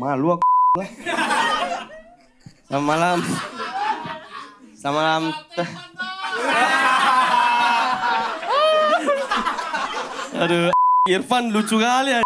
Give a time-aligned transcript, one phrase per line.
[0.00, 0.44] Malu aku
[0.80, 0.88] lah.
[2.64, 3.18] Selamat malam.
[4.72, 5.22] Selamat malam.
[10.40, 10.72] Aduh,
[11.04, 12.24] Irfan lucu kali ya.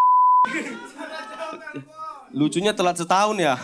[2.31, 3.59] Lucunya telat setahun ya.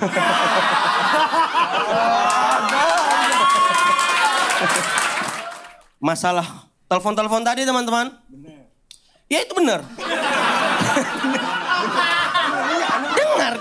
[6.03, 8.11] Masalah telepon-telepon tadi teman-teman.
[9.31, 9.87] Ya itu benar.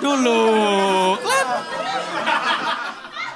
[0.01, 0.41] Dulu.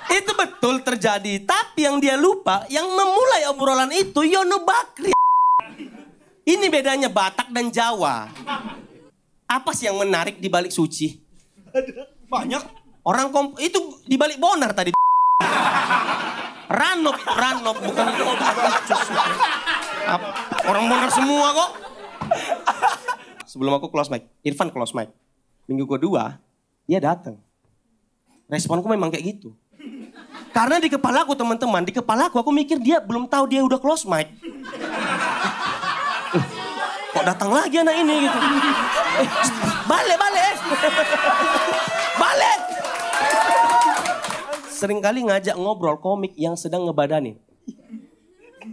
[0.08, 5.12] Itu betul terjadi, tapi yang dia lupa, yang memulai obrolan itu Yono Bakri.
[6.44, 8.28] Ini bedanya Batak dan Jawa.
[9.48, 11.16] Apa sih yang menarik di balik suci?
[12.28, 12.62] Banyak.
[13.04, 14.96] Orang komp itu di balik bonar tadi.
[16.64, 18.06] Ranop, Ranop bukan
[20.64, 21.70] Orang bonar semua kok.
[23.44, 25.12] Sebelum aku close mic, Irfan close mic.
[25.68, 26.40] Minggu kedua,
[26.84, 27.40] dia datang.
[28.48, 29.56] Responku memang kayak gitu.
[30.54, 33.80] Karena di kepala aku teman-teman, di kepala aku aku mikir dia belum tahu dia udah
[33.80, 34.30] close mic.
[37.10, 38.38] Kok datang lagi anak ini gitu.
[39.18, 39.28] Eh,
[39.86, 40.54] balik, balik.
[42.22, 42.58] balik.
[44.70, 47.38] Sering kali ngajak ngobrol komik yang sedang ngebadanin.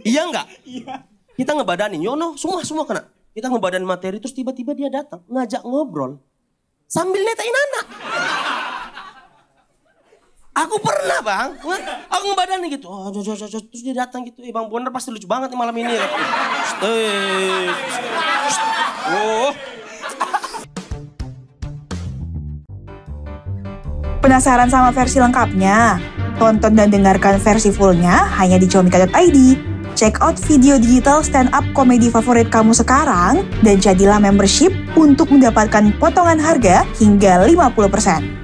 [0.02, 0.46] Iya nggak?
[0.66, 1.06] Iya.
[1.32, 3.08] Kita ngebadanin, Yono, semua semua kena.
[3.32, 6.20] Kita ngebadanin materi terus tiba-tiba dia datang ngajak ngobrol
[6.92, 7.86] sambil netain anak.
[10.52, 11.48] Aku pernah bang,
[12.12, 12.84] aku ngebadanin gitu.
[12.84, 13.56] Oh, jo, jo, jo, jo.
[13.72, 14.44] terus dia datang gitu.
[14.44, 15.96] Eh bang Bonner pasti lucu banget nih malam ini.
[19.08, 19.50] Oh,
[24.20, 25.96] Penasaran sama versi lengkapnya?
[26.36, 29.71] Tonton dan dengarkan versi fullnya hanya di comika.id.
[29.92, 35.92] Check out video digital stand up komedi favorit kamu sekarang dan jadilah membership untuk mendapatkan
[36.00, 38.41] potongan harga hingga 50%.